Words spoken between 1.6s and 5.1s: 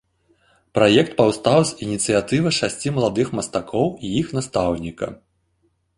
з ініцыятывы шасці маладых мастакоў і іх настаўніка.